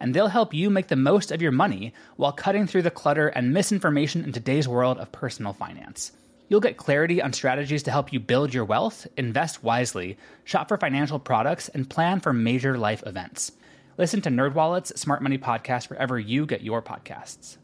and 0.00 0.14
they'll 0.14 0.28
help 0.28 0.54
you 0.54 0.70
make 0.70 0.88
the 0.88 0.96
most 0.96 1.30
of 1.30 1.42
your 1.42 1.52
money 1.52 1.92
while 2.16 2.32
cutting 2.32 2.66
through 2.66 2.82
the 2.82 2.90
clutter 2.90 3.28
and 3.28 3.52
misinformation 3.52 4.24
in 4.24 4.32
today's 4.32 4.66
world 4.66 4.98
of 4.98 5.12
personal 5.12 5.52
finance. 5.52 6.12
You'll 6.48 6.60
get 6.60 6.76
clarity 6.76 7.22
on 7.22 7.32
strategies 7.32 7.84
to 7.84 7.92
help 7.92 8.12
you 8.12 8.18
build 8.18 8.52
your 8.52 8.64
wealth, 8.64 9.06
invest 9.16 9.62
wisely, 9.62 10.18
shop 10.44 10.68
for 10.68 10.76
financial 10.76 11.20
products, 11.20 11.68
and 11.68 11.88
plan 11.88 12.18
for 12.18 12.32
major 12.32 12.76
life 12.76 13.04
events. 13.06 13.52
Listen 13.98 14.20
to 14.22 14.30
NerdWallet's 14.30 15.00
Smart 15.00 15.22
Money 15.22 15.38
Podcast 15.38 15.90
wherever 15.90 16.18
you 16.18 16.46
get 16.46 16.62
your 16.62 16.82
podcasts. 16.82 17.58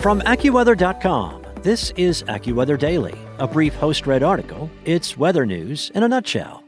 From 0.00 0.20
AccuWeather.com, 0.20 1.42
this 1.62 1.92
is 1.96 2.22
AccuWeather 2.24 2.78
Daily, 2.78 3.18
a 3.38 3.48
brief 3.48 3.74
host-read 3.74 4.22
article. 4.22 4.70
It's 4.84 5.16
weather 5.16 5.46
news 5.46 5.90
in 5.94 6.02
a 6.02 6.08
nutshell. 6.08 6.61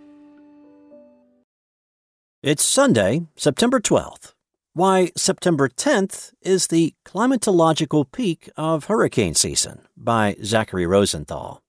It's 2.47 2.63
Sunday, 2.63 3.23
September 3.37 3.81
12th. 3.81 4.35
Why 4.75 5.13
September 5.17 5.67
10th 5.67 6.33
is 6.43 6.67
the 6.67 6.93
climatological 7.07 8.13
peak 8.13 8.51
of 8.55 8.85
hurricane 8.85 9.35
season 9.35 9.89
by 9.97 10.37
Zachary 10.45 10.85
Rosenthal. 10.85 11.63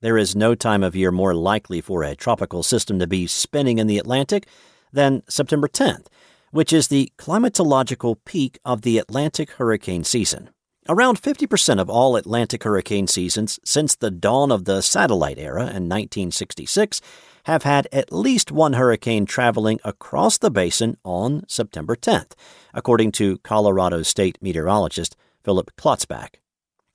There 0.00 0.16
is 0.16 0.34
no 0.34 0.54
time 0.54 0.82
of 0.82 0.96
year 0.96 1.10
more 1.10 1.34
likely 1.34 1.82
for 1.82 2.02
a 2.02 2.16
tropical 2.16 2.62
system 2.62 2.98
to 3.00 3.06
be 3.06 3.26
spinning 3.26 3.76
in 3.76 3.86
the 3.86 3.98
Atlantic 3.98 4.48
than 4.94 5.24
September 5.28 5.68
10th, 5.68 6.06
which 6.52 6.72
is 6.72 6.88
the 6.88 7.12
climatological 7.18 8.16
peak 8.24 8.58
of 8.64 8.80
the 8.80 8.96
Atlantic 8.96 9.50
hurricane 9.50 10.04
season. 10.04 10.48
Around 10.90 11.20
50% 11.20 11.80
of 11.80 11.90
all 11.90 12.16
Atlantic 12.16 12.64
hurricane 12.64 13.06
seasons 13.06 13.60
since 13.62 13.94
the 13.94 14.10
dawn 14.10 14.50
of 14.50 14.64
the 14.64 14.80
satellite 14.80 15.38
era 15.38 15.60
in 15.60 15.84
1966 15.86 17.02
have 17.44 17.62
had 17.62 17.86
at 17.92 18.10
least 18.10 18.50
one 18.50 18.72
hurricane 18.72 19.26
traveling 19.26 19.80
across 19.84 20.38
the 20.38 20.50
basin 20.50 20.96
on 21.04 21.44
September 21.46 21.94
10th, 21.94 22.32
according 22.72 23.12
to 23.12 23.36
Colorado 23.38 24.02
State 24.02 24.38
meteorologist 24.40 25.14
Philip 25.44 25.70
Klotzbach. 25.76 26.36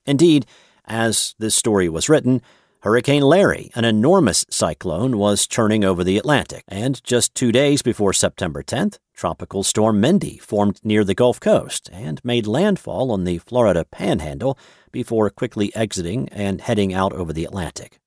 Indeed, 0.04 0.44
as 0.86 1.36
this 1.38 1.54
story 1.54 1.88
was 1.88 2.08
written, 2.08 2.42
Hurricane 2.80 3.22
Larry, 3.22 3.70
an 3.76 3.84
enormous 3.84 4.44
cyclone, 4.50 5.18
was 5.18 5.46
churning 5.46 5.84
over 5.84 6.02
the 6.02 6.18
Atlantic, 6.18 6.64
and 6.66 7.02
just 7.04 7.32
two 7.36 7.52
days 7.52 7.80
before 7.80 8.12
September 8.12 8.64
10th, 8.64 8.98
Tropical 9.14 9.62
Storm 9.62 10.00
Mindy 10.00 10.38
formed 10.38 10.80
near 10.84 11.04
the 11.04 11.14
Gulf 11.14 11.38
Coast 11.38 11.88
and 11.92 12.24
made 12.24 12.46
landfall 12.46 13.12
on 13.12 13.24
the 13.24 13.38
Florida 13.38 13.84
Panhandle 13.84 14.58
before 14.90 15.30
quickly 15.30 15.74
exiting 15.74 16.28
and 16.30 16.60
heading 16.60 16.92
out 16.92 17.12
over 17.12 17.32
the 17.32 17.44
Atlantic. 17.44 18.00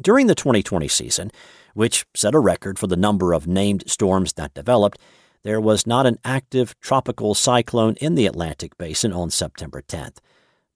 During 0.00 0.26
the 0.26 0.34
2020 0.34 0.88
season, 0.88 1.30
which 1.72 2.04
set 2.14 2.34
a 2.34 2.38
record 2.38 2.78
for 2.78 2.86
the 2.86 2.96
number 2.96 3.32
of 3.32 3.46
named 3.46 3.84
storms 3.86 4.34
that 4.34 4.52
developed, 4.52 4.98
there 5.42 5.60
was 5.60 5.86
not 5.86 6.06
an 6.06 6.18
active 6.24 6.78
tropical 6.80 7.34
cyclone 7.34 7.94
in 7.94 8.14
the 8.14 8.26
Atlantic 8.26 8.76
basin 8.76 9.12
on 9.12 9.30
September 9.30 9.80
10th. 9.80 10.18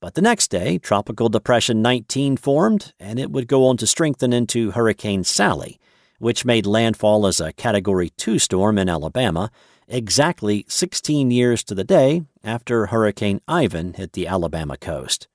But 0.00 0.14
the 0.14 0.22
next 0.22 0.48
day, 0.48 0.78
Tropical 0.78 1.28
Depression 1.28 1.82
19 1.82 2.38
formed, 2.38 2.94
and 2.98 3.18
it 3.18 3.30
would 3.30 3.46
go 3.46 3.66
on 3.66 3.76
to 3.76 3.86
strengthen 3.86 4.32
into 4.32 4.70
Hurricane 4.70 5.24
Sally, 5.24 5.78
which 6.20 6.44
made 6.44 6.66
landfall 6.66 7.26
as 7.26 7.40
a 7.40 7.52
Category 7.54 8.10
2 8.10 8.38
storm 8.38 8.78
in 8.78 8.88
Alabama, 8.88 9.50
exactly 9.88 10.64
16 10.68 11.30
years 11.30 11.64
to 11.64 11.74
the 11.74 11.82
day 11.82 12.22
after 12.44 12.86
Hurricane 12.86 13.40
Ivan 13.48 13.94
hit 13.94 14.12
the 14.12 14.28
Alabama 14.28 14.76
coast. 14.76 15.28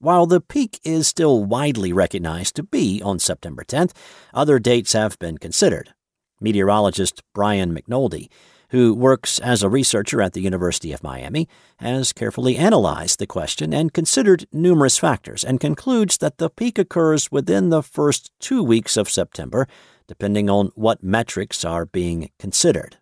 While 0.00 0.26
the 0.26 0.40
peak 0.40 0.80
is 0.84 1.06
still 1.06 1.44
widely 1.44 1.92
recognized 1.92 2.56
to 2.56 2.64
be 2.64 3.00
on 3.02 3.20
September 3.20 3.64
10th, 3.64 3.92
other 4.34 4.58
dates 4.58 4.92
have 4.92 5.18
been 5.18 5.38
considered. 5.38 5.94
Meteorologist 6.40 7.22
Brian 7.32 7.74
McNoldy, 7.74 8.28
who 8.70 8.92
works 8.92 9.38
as 9.38 9.62
a 9.62 9.68
researcher 9.68 10.20
at 10.20 10.32
the 10.32 10.42
University 10.42 10.92
of 10.92 11.02
Miami, 11.02 11.48
has 11.78 12.12
carefully 12.12 12.56
analyzed 12.56 13.20
the 13.20 13.26
question 13.26 13.72
and 13.72 13.92
considered 13.92 14.46
numerous 14.52 14.98
factors 14.98 15.44
and 15.44 15.60
concludes 15.60 16.18
that 16.18 16.38
the 16.38 16.50
peak 16.50 16.78
occurs 16.78 17.30
within 17.30 17.70
the 17.70 17.82
first 17.82 18.32
two 18.40 18.62
weeks 18.62 18.96
of 18.96 19.08
September, 19.08 19.68
depending 20.08 20.48
on 20.48 20.70
what 20.74 21.02
metrics 21.02 21.64
are 21.64 21.86
being 21.86 22.30
considered. 22.38 22.98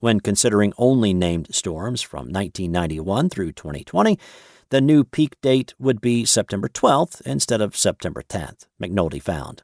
When 0.00 0.20
considering 0.20 0.72
only 0.78 1.14
named 1.14 1.54
storms 1.54 2.02
from 2.02 2.32
1991 2.32 3.28
through 3.28 3.52
2020, 3.52 4.18
the 4.70 4.80
new 4.80 5.04
peak 5.04 5.36
date 5.42 5.74
would 5.78 6.00
be 6.00 6.24
September 6.24 6.68
12th 6.68 7.20
instead 7.22 7.60
of 7.60 7.76
September 7.76 8.22
10th, 8.22 8.66
McNoldy 8.82 9.22
found. 9.22 9.62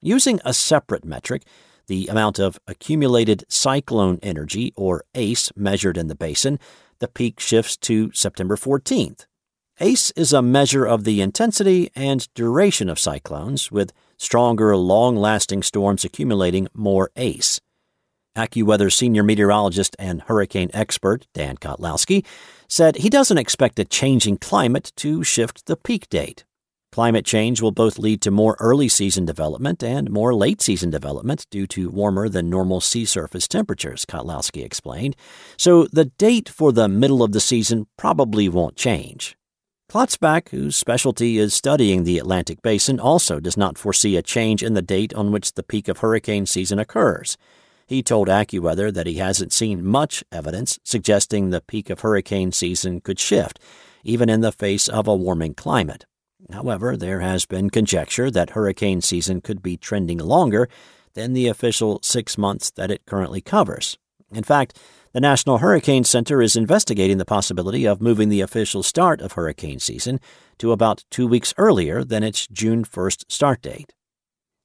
Using 0.00 0.40
a 0.44 0.54
separate 0.54 1.04
metric, 1.04 1.42
the 1.86 2.06
amount 2.06 2.38
of 2.38 2.58
accumulated 2.66 3.44
cyclone 3.48 4.18
energy, 4.22 4.72
or 4.76 5.04
ACE, 5.14 5.50
measured 5.56 5.98
in 5.98 6.08
the 6.08 6.14
basin, 6.14 6.58
the 6.98 7.08
peak 7.08 7.40
shifts 7.40 7.76
to 7.78 8.10
September 8.12 8.56
14th. 8.56 9.26
ACE 9.80 10.12
is 10.12 10.32
a 10.32 10.40
measure 10.40 10.84
of 10.84 11.04
the 11.04 11.20
intensity 11.20 11.90
and 11.96 12.32
duration 12.34 12.88
of 12.88 12.98
cyclones, 12.98 13.72
with 13.72 13.92
stronger, 14.24 14.76
long 14.76 15.14
lasting 15.16 15.62
storms 15.62 16.04
accumulating 16.04 16.66
more 16.74 17.10
ACE. 17.14 17.60
AccuWeather 18.36 18.92
senior 18.92 19.22
meteorologist 19.22 19.94
and 19.98 20.22
hurricane 20.22 20.70
expert 20.74 21.26
Dan 21.34 21.56
Kottlowski 21.56 22.24
said 22.68 22.96
he 22.96 23.08
doesn't 23.08 23.38
expect 23.38 23.78
a 23.78 23.84
changing 23.84 24.38
climate 24.38 24.92
to 24.96 25.22
shift 25.22 25.66
the 25.66 25.76
peak 25.76 26.08
date. 26.08 26.44
Climate 26.90 27.24
change 27.24 27.60
will 27.60 27.72
both 27.72 27.98
lead 27.98 28.20
to 28.22 28.30
more 28.30 28.56
early 28.60 28.88
season 28.88 29.24
development 29.24 29.82
and 29.82 30.10
more 30.10 30.34
late 30.34 30.62
season 30.62 30.90
development 30.90 31.44
due 31.50 31.66
to 31.66 31.90
warmer 31.90 32.28
than 32.28 32.48
normal 32.48 32.80
sea 32.80 33.04
surface 33.04 33.46
temperatures, 33.46 34.04
Kottlowski 34.04 34.64
explained. 34.64 35.16
So 35.56 35.86
the 35.92 36.04
date 36.04 36.48
for 36.48 36.72
the 36.72 36.88
middle 36.88 37.22
of 37.22 37.32
the 37.32 37.40
season 37.40 37.86
probably 37.96 38.48
won't 38.48 38.76
change. 38.76 39.36
Klotzbach, 39.94 40.48
whose 40.48 40.74
specialty 40.74 41.38
is 41.38 41.54
studying 41.54 42.02
the 42.02 42.18
Atlantic 42.18 42.60
basin, 42.62 42.98
also 42.98 43.38
does 43.38 43.56
not 43.56 43.78
foresee 43.78 44.16
a 44.16 44.22
change 44.22 44.60
in 44.60 44.74
the 44.74 44.82
date 44.82 45.14
on 45.14 45.30
which 45.30 45.52
the 45.52 45.62
peak 45.62 45.86
of 45.86 45.98
hurricane 45.98 46.46
season 46.46 46.80
occurs. 46.80 47.36
He 47.86 48.02
told 48.02 48.26
AccuWeather 48.26 48.92
that 48.92 49.06
he 49.06 49.18
hasn't 49.18 49.52
seen 49.52 49.86
much 49.86 50.24
evidence 50.32 50.80
suggesting 50.82 51.50
the 51.50 51.60
peak 51.60 51.90
of 51.90 52.00
hurricane 52.00 52.50
season 52.50 53.02
could 53.02 53.20
shift, 53.20 53.60
even 54.02 54.28
in 54.28 54.40
the 54.40 54.50
face 54.50 54.88
of 54.88 55.06
a 55.06 55.14
warming 55.14 55.54
climate. 55.54 56.06
However, 56.52 56.96
there 56.96 57.20
has 57.20 57.46
been 57.46 57.70
conjecture 57.70 58.32
that 58.32 58.50
hurricane 58.50 59.00
season 59.00 59.40
could 59.42 59.62
be 59.62 59.76
trending 59.76 60.18
longer 60.18 60.68
than 61.12 61.34
the 61.34 61.46
official 61.46 62.00
six 62.02 62.36
months 62.36 62.72
that 62.72 62.90
it 62.90 63.06
currently 63.06 63.40
covers. 63.40 63.96
In 64.34 64.44
fact, 64.44 64.78
the 65.12 65.20
National 65.20 65.58
Hurricane 65.58 66.02
Center 66.02 66.42
is 66.42 66.56
investigating 66.56 67.18
the 67.18 67.24
possibility 67.24 67.84
of 67.84 68.02
moving 68.02 68.28
the 68.28 68.40
official 68.40 68.82
start 68.82 69.20
of 69.20 69.32
hurricane 69.32 69.78
season 69.78 70.18
to 70.58 70.72
about 70.72 71.04
two 71.10 71.28
weeks 71.28 71.54
earlier 71.56 72.02
than 72.02 72.24
its 72.24 72.48
June 72.48 72.84
1st 72.84 73.24
start 73.28 73.62
date. 73.62 73.92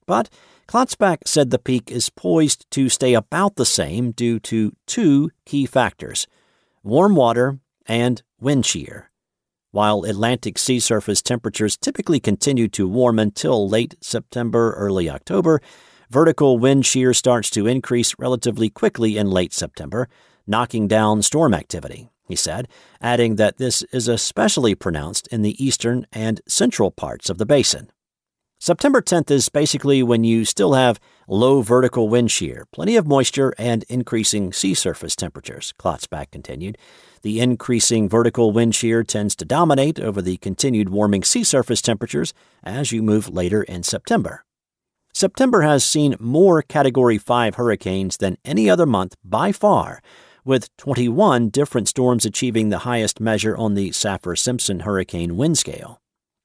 But 0.07 0.29
Klotzbach 0.67 1.19
said 1.25 1.51
the 1.51 1.59
peak 1.59 1.91
is 1.91 2.09
poised 2.09 2.65
to 2.71 2.89
stay 2.89 3.13
about 3.13 3.57
the 3.57 3.65
same 3.65 4.11
due 4.11 4.39
to 4.39 4.73
two 4.87 5.29
key 5.45 5.65
factors 5.65 6.27
warm 6.81 7.15
water 7.15 7.59
and 7.85 8.23
wind 8.39 8.65
shear. 8.65 9.11
While 9.71 10.03
Atlantic 10.03 10.57
sea 10.57 10.79
surface 10.79 11.21
temperatures 11.21 11.77
typically 11.77 12.19
continue 12.19 12.67
to 12.69 12.87
warm 12.87 13.19
until 13.19 13.69
late 13.69 13.95
September, 14.01 14.73
early 14.73 15.09
October, 15.09 15.61
vertical 16.09 16.57
wind 16.57 16.85
shear 16.85 17.13
starts 17.13 17.49
to 17.51 17.67
increase 17.67 18.15
relatively 18.17 18.69
quickly 18.69 19.17
in 19.17 19.29
late 19.29 19.53
September, 19.53 20.09
knocking 20.47 20.87
down 20.87 21.21
storm 21.21 21.53
activity, 21.53 22.09
he 22.27 22.35
said, 22.35 22.67
adding 23.01 23.35
that 23.35 23.57
this 23.57 23.83
is 23.91 24.07
especially 24.07 24.75
pronounced 24.75 25.27
in 25.27 25.41
the 25.41 25.63
eastern 25.63 26.05
and 26.11 26.41
central 26.47 26.91
parts 26.91 27.29
of 27.29 27.37
the 27.37 27.45
basin. 27.45 27.91
September 28.61 29.01
10th 29.01 29.31
is 29.31 29.47
basically 29.47 30.03
when 30.03 30.25
you 30.25 30.43
still 30.43 30.73
have 30.73 30.99
low 31.29 31.61
vertical 31.61 32.09
wind 32.09 32.29
shear, 32.29 32.65
plenty 32.73 32.97
of 32.97 33.07
moisture, 33.07 33.53
and 33.57 33.85
increasing 33.87 34.51
sea 34.51 34.73
surface 34.73 35.15
temperatures, 35.15 35.73
Klotzbach 35.79 36.29
continued. 36.31 36.77
The 37.21 37.39
increasing 37.39 38.09
vertical 38.09 38.51
wind 38.51 38.75
shear 38.75 39.03
tends 39.03 39.33
to 39.37 39.45
dominate 39.45 39.97
over 39.97 40.21
the 40.21 40.37
continued 40.37 40.89
warming 40.89 41.23
sea 41.23 41.45
surface 41.45 41.81
temperatures 41.81 42.33
as 42.61 42.91
you 42.91 43.01
move 43.01 43.29
later 43.29 43.63
in 43.63 43.83
September. 43.83 44.43
September 45.19 45.63
has 45.63 45.83
seen 45.83 46.15
more 46.17 46.61
Category 46.61 47.17
5 47.17 47.55
hurricanes 47.55 48.15
than 48.15 48.37
any 48.45 48.69
other 48.69 48.85
month 48.85 49.17
by 49.21 49.51
far, 49.51 50.01
with 50.45 50.73
21 50.77 51.49
different 51.49 51.89
storms 51.89 52.23
achieving 52.23 52.69
the 52.69 52.85
highest 52.87 53.19
measure 53.19 53.53
on 53.57 53.73
the 53.73 53.89
Saffir 53.89 54.37
Simpson 54.37 54.79
hurricane 54.79 55.35
wind 55.35 55.57
scale. 55.57 55.99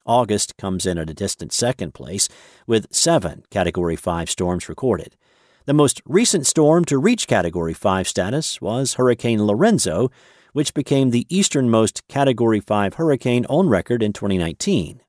August 0.05 0.57
comes 0.57 0.85
in 0.85 0.97
at 0.97 1.09
a 1.09 1.13
distant 1.13 1.53
second 1.53 1.93
place, 1.93 2.27
with 2.67 2.93
seven 2.93 3.43
Category 3.49 3.95
5 3.95 4.29
storms 4.29 4.67
recorded. 4.67 5.15
The 5.63 5.73
most 5.73 6.01
recent 6.05 6.45
storm 6.45 6.83
to 6.83 6.97
reach 6.97 7.27
Category 7.27 7.73
5 7.73 8.09
status 8.09 8.59
was 8.59 8.95
Hurricane 8.95 9.45
Lorenzo, 9.45 10.11
which 10.51 10.73
became 10.73 11.11
the 11.11 11.25
easternmost 11.29 12.05
Category 12.09 12.59
5 12.59 12.95
hurricane 12.95 13.45
on 13.45 13.69
record 13.69 14.03
in 14.03 14.11
2019. 14.11 14.99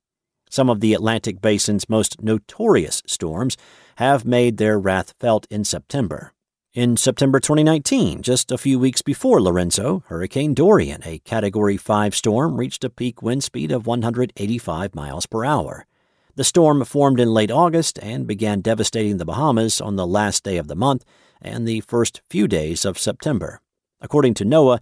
Some 0.50 0.70
of 0.70 0.80
the 0.80 0.94
Atlantic 0.94 1.40
Basin's 1.40 1.88
most 1.88 2.22
notorious 2.22 3.02
storms 3.06 3.56
have 3.96 4.24
made 4.24 4.56
their 4.56 4.78
wrath 4.78 5.14
felt 5.18 5.46
in 5.50 5.64
September. 5.64 6.32
In 6.72 6.96
September 6.96 7.40
2019, 7.40 8.20
just 8.20 8.52
a 8.52 8.58
few 8.58 8.78
weeks 8.78 9.00
before 9.00 9.40
Lorenzo, 9.40 10.04
Hurricane 10.08 10.52
Dorian, 10.52 11.00
a 11.06 11.20
Category 11.20 11.78
5 11.78 12.14
storm, 12.14 12.58
reached 12.58 12.84
a 12.84 12.90
peak 12.90 13.22
wind 13.22 13.42
speed 13.42 13.72
of 13.72 13.86
185 13.86 14.94
miles 14.94 15.24
per 15.24 15.44
hour. 15.44 15.86
The 16.34 16.44
storm 16.44 16.84
formed 16.84 17.18
in 17.18 17.32
late 17.32 17.50
August 17.50 17.98
and 18.02 18.26
began 18.26 18.60
devastating 18.60 19.16
the 19.16 19.24
Bahamas 19.24 19.80
on 19.80 19.96
the 19.96 20.06
last 20.06 20.44
day 20.44 20.58
of 20.58 20.68
the 20.68 20.76
month 20.76 21.02
and 21.40 21.66
the 21.66 21.80
first 21.80 22.20
few 22.28 22.46
days 22.46 22.84
of 22.84 22.98
September. 22.98 23.62
According 24.02 24.34
to 24.34 24.44
NOAA, 24.44 24.80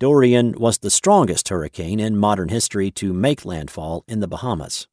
Dorian 0.00 0.58
was 0.58 0.78
the 0.78 0.90
strongest 0.90 1.48
hurricane 1.48 2.00
in 2.00 2.16
modern 2.16 2.48
history 2.48 2.90
to 2.90 3.12
make 3.12 3.44
landfall 3.44 4.02
in 4.08 4.18
the 4.18 4.26
Bahamas. 4.26 4.88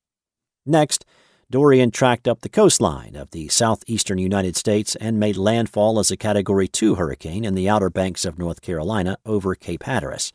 Next, 0.65 1.05
Dorian 1.51 1.91
tracked 1.91 2.27
up 2.27 2.41
the 2.41 2.49
coastline 2.49 3.15
of 3.15 3.31
the 3.31 3.47
southeastern 3.49 4.17
United 4.17 4.55
States 4.55 4.95
and 4.95 5.19
made 5.19 5.37
landfall 5.37 5.99
as 5.99 6.09
a 6.09 6.17
Category 6.17 6.67
2 6.67 6.95
hurricane 6.95 7.45
in 7.45 7.53
the 7.53 7.69
Outer 7.69 7.89
Banks 7.89 8.25
of 8.25 8.39
North 8.39 8.61
Carolina 8.61 9.17
over 9.25 9.53
Cape 9.53 9.83
Hatteras. 9.83 10.31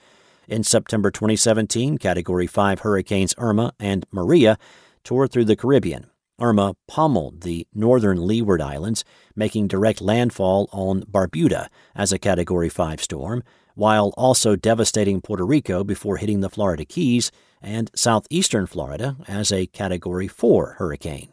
In 0.46 0.62
September 0.62 1.10
2017, 1.10 1.98
Category 1.98 2.46
5 2.46 2.80
hurricanes 2.80 3.34
Irma 3.36 3.72
and 3.80 4.06
Maria 4.12 4.58
tore 5.02 5.26
through 5.26 5.46
the 5.46 5.56
Caribbean. 5.56 6.06
Irma 6.40 6.76
pummeled 6.86 7.40
the 7.40 7.66
northern 7.74 8.26
Leeward 8.26 8.60
Islands, 8.60 9.04
making 9.34 9.66
direct 9.66 10.00
landfall 10.00 10.68
on 10.72 11.02
Barbuda 11.02 11.68
as 11.96 12.12
a 12.12 12.18
Category 12.18 12.68
5 12.68 13.02
storm, 13.02 13.42
while 13.74 14.14
also 14.16 14.54
devastating 14.54 15.20
Puerto 15.20 15.44
Rico 15.44 15.82
before 15.82 16.18
hitting 16.18 16.40
the 16.40 16.50
Florida 16.50 16.84
Keys 16.84 17.32
and 17.62 17.90
southeastern 17.94 18.66
Florida 18.66 19.16
as 19.26 19.52
a 19.52 19.66
Category 19.66 20.28
4 20.28 20.76
hurricane. 20.78 21.30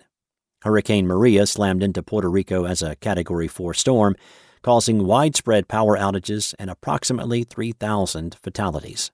Hurricane 0.64 1.06
Maria 1.06 1.46
slammed 1.46 1.84
into 1.84 2.02
Puerto 2.02 2.30
Rico 2.30 2.66
as 2.66 2.82
a 2.82 2.96
Category 2.96 3.48
4 3.48 3.74
storm, 3.74 4.16
causing 4.64 5.06
widespread 5.06 5.68
power 5.68 5.96
outages 5.98 6.56
and 6.58 6.70
approximately 6.70 7.44
3,000 7.44 8.36
fatalities. 8.42 9.12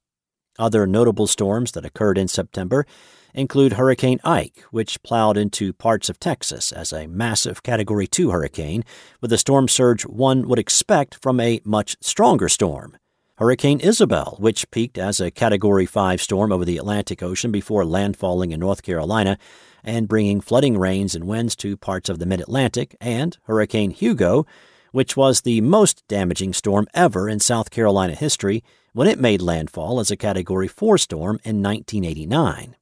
Other 0.57 0.87
notable 0.87 1.27
storms 1.27 1.73
that 1.73 1.85
occurred 1.85 2.17
in 2.17 2.27
September 2.27 2.85
include 3.33 3.73
Hurricane 3.73 4.19
Ike, 4.23 4.63
which 4.71 5.01
plowed 5.03 5.37
into 5.37 5.73
parts 5.73 6.09
of 6.09 6.19
Texas 6.19 6.71
as 6.71 6.93
a 6.93 7.07
massive 7.07 7.63
Category 7.63 8.07
2 8.07 8.31
hurricane, 8.31 8.83
with 9.21 9.33
a 9.33 9.37
storm 9.37 9.67
surge 9.67 10.03
one 10.05 10.47
would 10.47 10.59
expect 10.59 11.17
from 11.21 11.39
a 11.39 11.61
much 11.63 11.97
stronger 12.01 12.49
storm. 12.49 12.97
Hurricane 13.41 13.79
Isabel, 13.79 14.35
which 14.37 14.69
peaked 14.69 14.99
as 14.99 15.19
a 15.19 15.31
Category 15.31 15.87
5 15.87 16.21
storm 16.21 16.51
over 16.51 16.63
the 16.63 16.77
Atlantic 16.77 17.23
Ocean 17.23 17.51
before 17.51 17.83
landfalling 17.83 18.51
in 18.51 18.59
North 18.59 18.83
Carolina 18.83 19.39
and 19.83 20.07
bringing 20.07 20.41
flooding 20.41 20.77
rains 20.77 21.15
and 21.15 21.23
winds 21.23 21.55
to 21.55 21.75
parts 21.75 22.07
of 22.07 22.19
the 22.19 22.27
mid 22.27 22.39
Atlantic, 22.39 22.95
and 23.01 23.39
Hurricane 23.45 23.89
Hugo, 23.89 24.45
which 24.91 25.17
was 25.17 25.41
the 25.41 25.59
most 25.59 26.07
damaging 26.07 26.53
storm 26.53 26.85
ever 26.93 27.27
in 27.27 27.39
South 27.39 27.71
Carolina 27.71 28.13
history 28.13 28.63
when 28.93 29.07
it 29.07 29.19
made 29.19 29.41
landfall 29.41 29.99
as 29.99 30.11
a 30.11 30.15
Category 30.15 30.67
4 30.67 30.99
storm 30.99 31.39
in 31.43 31.63
1989. 31.63 32.75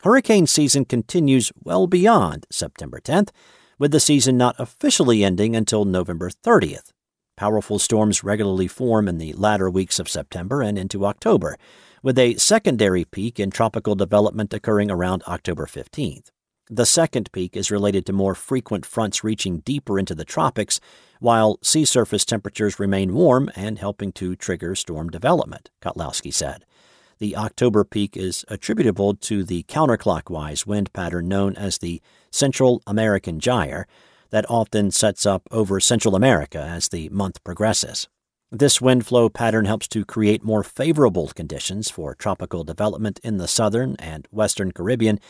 Hurricane 0.00 0.46
season 0.46 0.86
continues 0.86 1.52
well 1.62 1.86
beyond 1.86 2.46
September 2.50 2.98
10th, 2.98 3.28
with 3.78 3.92
the 3.92 4.00
season 4.00 4.38
not 4.38 4.56
officially 4.58 5.22
ending 5.22 5.54
until 5.54 5.84
November 5.84 6.30
30th. 6.30 6.92
Powerful 7.42 7.80
storms 7.80 8.22
regularly 8.22 8.68
form 8.68 9.08
in 9.08 9.18
the 9.18 9.32
latter 9.32 9.68
weeks 9.68 9.98
of 9.98 10.08
September 10.08 10.62
and 10.62 10.78
into 10.78 11.04
October, 11.04 11.56
with 12.00 12.16
a 12.16 12.36
secondary 12.36 13.04
peak 13.04 13.40
in 13.40 13.50
tropical 13.50 13.96
development 13.96 14.54
occurring 14.54 14.92
around 14.92 15.24
October 15.26 15.66
15th. 15.66 16.30
The 16.70 16.86
second 16.86 17.32
peak 17.32 17.56
is 17.56 17.68
related 17.68 18.06
to 18.06 18.12
more 18.12 18.36
frequent 18.36 18.86
fronts 18.86 19.24
reaching 19.24 19.58
deeper 19.58 19.98
into 19.98 20.14
the 20.14 20.24
tropics, 20.24 20.78
while 21.18 21.58
sea 21.64 21.84
surface 21.84 22.24
temperatures 22.24 22.78
remain 22.78 23.12
warm 23.12 23.50
and 23.56 23.76
helping 23.76 24.12
to 24.12 24.36
trigger 24.36 24.76
storm 24.76 25.10
development, 25.10 25.68
Kottlowski 25.82 26.32
said. 26.32 26.64
The 27.18 27.36
October 27.36 27.82
peak 27.82 28.16
is 28.16 28.44
attributable 28.46 29.14
to 29.16 29.42
the 29.42 29.64
counterclockwise 29.64 30.64
wind 30.64 30.92
pattern 30.92 31.26
known 31.26 31.56
as 31.56 31.78
the 31.78 32.00
Central 32.30 32.84
American 32.86 33.40
Gyre 33.40 33.88
that 34.32 34.44
often 34.50 34.90
sets 34.90 35.24
up 35.24 35.46
over 35.52 35.78
Central 35.78 36.16
America 36.16 36.58
as 36.58 36.88
the 36.88 37.08
month 37.10 37.42
progresses. 37.44 38.08
This 38.50 38.80
wind 38.80 39.06
flow 39.06 39.28
pattern 39.28 39.66
helps 39.66 39.86
to 39.88 40.04
create 40.04 40.42
more 40.42 40.64
favorable 40.64 41.28
conditions 41.28 41.88
for 41.88 42.16
tropical 42.16 42.64
development 42.64 43.20
in 43.22 43.36
the 43.36 43.46
southern 43.46 43.94
and 44.00 44.26
western 44.32 44.72
Caribbean 44.72 45.20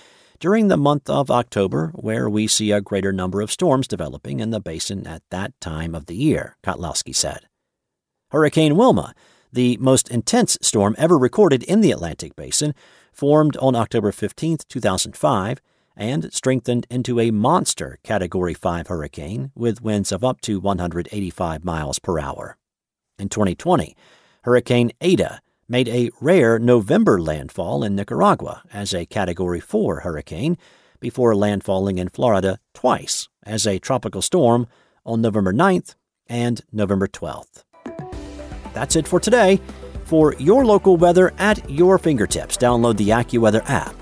during 0.41 0.69
the 0.69 0.77
month 0.79 1.11
of 1.11 1.31
October, 1.31 1.93
where 1.95 2.31
we 2.31 2.47
see 2.47 2.73
a 2.73 2.81
greater 2.81 3.13
number 3.13 3.43
of 3.43 3.53
storms 3.53 3.87
developing 3.87 4.41
in 4.41 4.49
the 4.51 4.61
basin 4.61 5.07
at 5.07 5.23
that 5.31 5.53
time 5.61 5.95
of 5.95 6.07
the 6.07 6.17
year, 6.17 6.57
Kottlowski 6.65 7.15
said. 7.15 7.47
Hurricane 8.31 8.77
Wilma 8.77 9.15
the 9.53 9.77
most 9.79 10.09
intense 10.09 10.57
storm 10.63 10.95
ever 10.99 11.19
recorded 11.19 11.63
in 11.65 11.83
the 11.83 11.93
Atlantic 11.93 12.35
basin, 12.35 12.75
formed 13.13 13.57
on 13.59 13.77
October 13.77 14.11
15, 14.11 14.59
2005, 14.69 15.61
and 15.97 16.33
strengthened 16.33 16.87
into 16.91 17.21
a 17.21 17.31
monster 17.31 17.99
Category 18.03 18.55
5 18.55 18.87
hurricane 18.87 19.51
with 19.55 19.83
winds 19.83 20.13
of 20.13 20.25
up 20.25 20.41
to 20.43 20.61
185 20.61 21.65
miles 21.65 21.99
per 21.99 22.19
hour. 22.19 22.57
In 23.19 23.29
2020, 23.29 23.97
Hurricane 24.45 24.93
Eta 25.01 25.41
made 25.69 25.89
a 25.89 26.11
rare 26.21 26.59
November 26.59 27.21
landfall 27.21 27.85
in 27.85 27.95
Nicaragua 27.95 28.63
as 28.73 28.93
a 28.93 29.07
Category 29.07 29.61
4 29.61 30.01
hurricane 30.01 30.59
before 31.01 31.35
landfalling 31.35 31.99
in 31.99 32.09
Florida 32.09 32.59
twice 32.75 33.29
as 33.45 33.67
a 33.67 33.79
tropical 33.79 34.23
storm 34.23 34.67
on 35.05 35.21
November 35.21 35.53
9th 35.53 35.95
and 36.27 36.63
November 36.73 37.09
12th. 37.09 37.65
That's 38.73 38.97
it 38.97 39.07
for 39.07 39.21
today. 39.21 39.61
For 40.05 40.35
your 40.35 40.65
local 40.65 40.97
weather 40.97 41.33
at 41.39 41.69
your 41.71 41.99
fingertips, 41.99 42.57
download 42.57 42.97
the 42.97 43.11
AccuWeather 43.11 43.69
app 43.69 44.02